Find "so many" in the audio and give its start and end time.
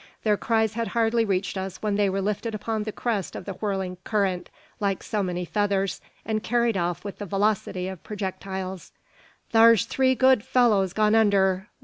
5.03-5.45